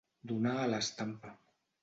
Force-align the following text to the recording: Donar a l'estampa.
Donar 0.31 0.53
a 0.61 0.71
l'estampa. 0.71 1.37